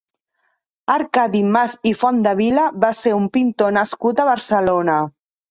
Arcadi 0.93 1.41
Mas 1.55 1.75
i 1.89 1.91
Fontdevila 1.99 2.65
va 2.87 2.91
ser 3.01 3.15
un 3.19 3.29
pintor 3.39 3.77
nascut 3.79 4.25
a 4.25 4.29
Barcelona. 4.33 4.99